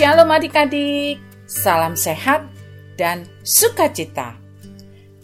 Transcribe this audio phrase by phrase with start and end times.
[0.00, 2.48] Shalom adik-adik, salam sehat
[2.96, 4.32] dan sukacita.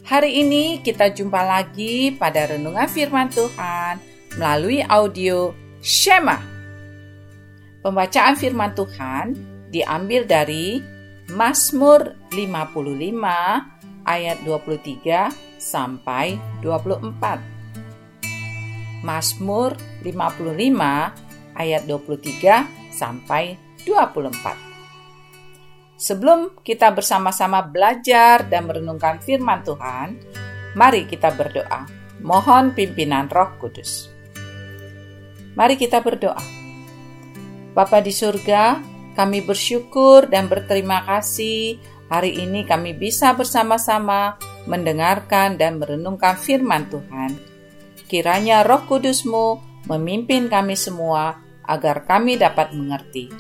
[0.05, 3.97] Hari ini kita jumpa lagi pada renungan firman Tuhan
[4.37, 6.45] melalui audio Shema.
[7.81, 9.33] Pembacaan firman Tuhan
[9.73, 10.85] diambil dari
[11.33, 12.77] Mazmur 55
[14.05, 19.01] ayat 23 sampai 24.
[19.01, 19.73] Mazmur
[20.05, 20.37] 55
[21.57, 23.57] ayat 23 sampai
[23.89, 24.66] 24.
[25.97, 30.21] Sebelum kita bersama-sama belajar dan merenungkan firman Tuhan,
[30.77, 31.89] mari kita berdoa.
[32.21, 34.13] Mohon pimpinan Roh Kudus.
[35.57, 36.45] Mari kita berdoa.
[37.73, 38.77] Bapa di surga,
[39.17, 41.81] kami bersyukur dan berterima kasih
[42.13, 44.37] hari ini kami bisa bersama-sama
[44.69, 47.33] mendengarkan dan merenungkan firman Tuhan.
[48.07, 53.33] Kiranya roh kudusmu memimpin kami semua agar kami dapat mengerti.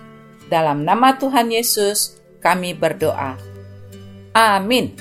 [0.46, 3.36] Dalam nama Tuhan Yesus, kami berdoa.
[4.36, 4.92] Amin.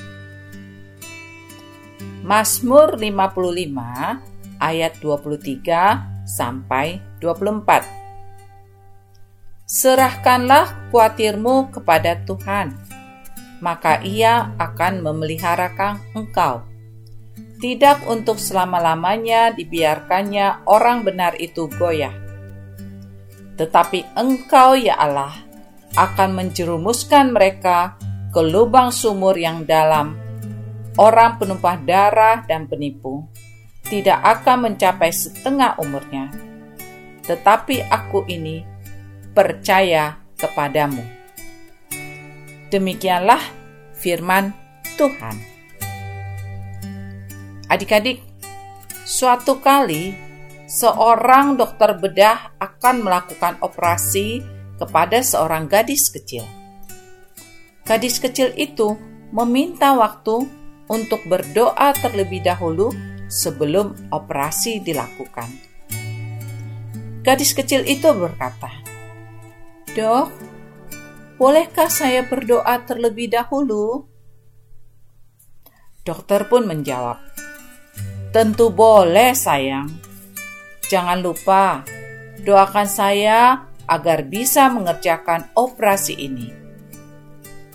[2.26, 7.86] Mazmur 55 ayat 23 sampai 24.
[9.66, 12.74] Serahkanlah kuatirmu kepada Tuhan,
[13.62, 16.66] maka Ia akan memeliharakan engkau.
[17.62, 22.26] Tidak untuk selama-lamanya dibiarkannya orang benar itu goyah
[23.56, 25.32] tetapi Engkau, ya Allah,
[25.96, 27.96] akan menjerumuskan mereka
[28.36, 30.20] ke lubang sumur yang dalam.
[30.96, 33.28] Orang penumpah darah dan penipu
[33.88, 36.32] tidak akan mencapai setengah umurnya.
[37.24, 38.64] Tetapi aku ini
[39.32, 41.04] percaya kepadamu.
[42.72, 43.40] Demikianlah
[43.96, 44.52] firman
[45.00, 45.36] Tuhan.
[47.72, 48.22] Adik-adik,
[49.04, 50.16] suatu kali
[50.70, 56.44] seorang dokter bedah akan melakukan operasi kepada seorang gadis kecil.
[57.86, 58.98] Gadis kecil itu
[59.30, 60.48] meminta waktu
[60.90, 62.94] untuk berdoa terlebih dahulu
[63.30, 65.50] sebelum operasi dilakukan.
[67.26, 68.70] Gadis kecil itu berkata,
[69.98, 70.30] "Dok,
[71.42, 74.06] bolehkah saya berdoa terlebih dahulu?"
[76.06, 77.18] Dokter pun menjawab,
[78.30, 79.90] "Tentu boleh, sayang."
[80.86, 81.82] Jangan lupa
[82.46, 86.50] doakan saya agar bisa mengerjakan operasi ini,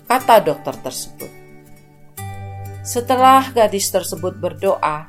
[0.05, 1.31] kata dokter tersebut.
[2.81, 5.07] Setelah gadis tersebut berdoa,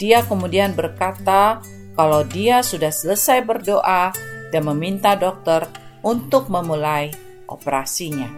[0.00, 1.62] dia kemudian berkata
[1.94, 4.10] kalau dia sudah selesai berdoa
[4.50, 5.68] dan meminta dokter
[6.02, 7.12] untuk memulai
[7.46, 8.28] operasinya.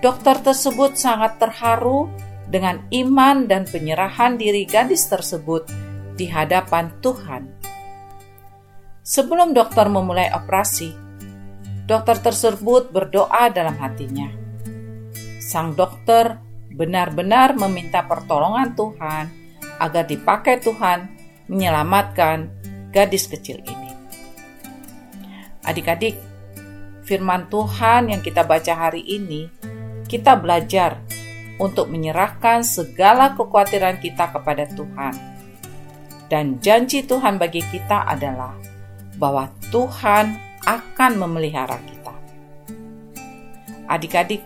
[0.00, 2.08] Dokter tersebut sangat terharu
[2.48, 5.68] dengan iman dan penyerahan diri gadis tersebut
[6.16, 7.59] di hadapan Tuhan.
[9.10, 10.94] Sebelum dokter memulai operasi,
[11.82, 14.30] dokter tersebut berdoa dalam hatinya.
[15.42, 16.38] Sang dokter
[16.70, 19.24] benar-benar meminta pertolongan Tuhan
[19.82, 21.10] agar dipakai Tuhan
[21.50, 22.54] menyelamatkan
[22.94, 23.90] gadis kecil ini.
[25.66, 26.14] Adik-adik,
[27.02, 29.50] firman Tuhan yang kita baca hari ini,
[30.06, 31.02] kita belajar
[31.58, 35.14] untuk menyerahkan segala kekhawatiran kita kepada Tuhan
[36.30, 38.69] dan janji Tuhan bagi kita adalah
[39.20, 42.14] bahwa Tuhan akan memelihara kita.
[43.84, 44.40] Adik-adik,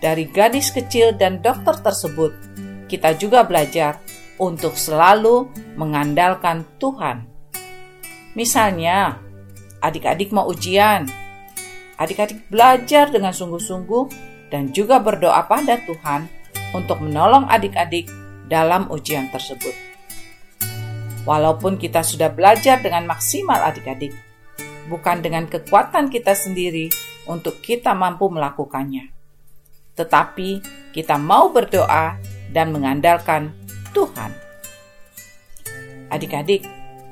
[0.00, 2.32] dari gadis kecil dan dokter tersebut,
[2.88, 4.00] kita juga belajar
[4.40, 7.28] untuk selalu mengandalkan Tuhan.
[8.36, 9.20] Misalnya,
[9.80, 11.08] adik-adik mau ujian,
[12.00, 14.04] adik-adik belajar dengan sungguh-sungguh
[14.52, 16.28] dan juga berdoa pada Tuhan
[16.76, 18.06] untuk menolong adik-adik
[18.46, 19.85] dalam ujian tersebut.
[21.26, 24.14] Walaupun kita sudah belajar dengan maksimal adik-adik,
[24.86, 26.86] bukan dengan kekuatan kita sendiri
[27.26, 29.10] untuk kita mampu melakukannya.
[29.98, 30.62] Tetapi
[30.94, 32.14] kita mau berdoa
[32.54, 33.50] dan mengandalkan
[33.90, 34.30] Tuhan.
[36.14, 36.62] Adik-adik,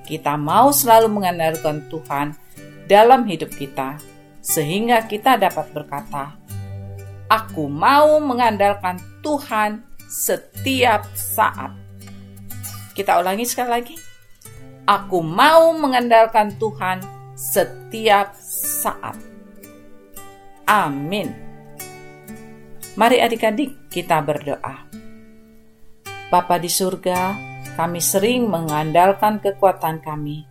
[0.07, 2.39] kita mau selalu mengandalkan Tuhan
[2.87, 3.99] dalam hidup kita,
[4.45, 6.39] sehingga kita dapat berkata,
[7.27, 11.75] "Aku mau mengandalkan Tuhan setiap saat."
[12.95, 13.97] Kita ulangi sekali lagi.
[14.85, 17.01] Aku mau mengandalkan Tuhan
[17.33, 19.17] setiap saat.
[20.69, 21.33] Amin.
[22.93, 24.85] Mari adik-adik kita berdoa.
[26.29, 27.33] Bapa di surga,
[27.81, 30.45] kami sering mengandalkan kekuatan kami.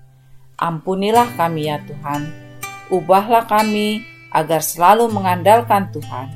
[0.58, 2.26] Ampunilah kami ya Tuhan.
[2.90, 4.02] Ubahlah kami
[4.34, 6.34] agar selalu mengandalkan Tuhan.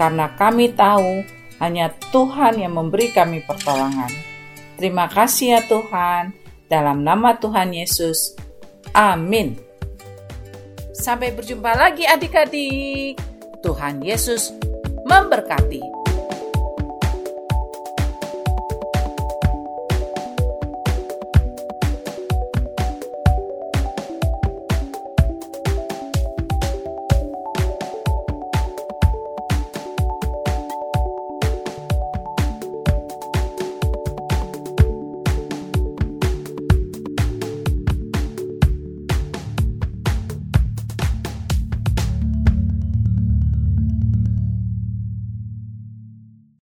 [0.00, 1.20] Karena kami tahu
[1.60, 4.08] hanya Tuhan yang memberi kami pertolongan.
[4.80, 6.45] Terima kasih ya Tuhan.
[6.66, 8.34] Dalam nama Tuhan Yesus.
[8.90, 9.54] Amin.
[10.96, 13.18] Sampai berjumpa lagi adik-adik.
[13.62, 14.50] Tuhan Yesus
[15.06, 15.95] memberkati.